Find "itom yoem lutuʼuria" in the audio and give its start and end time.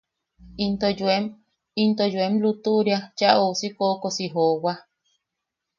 1.83-2.97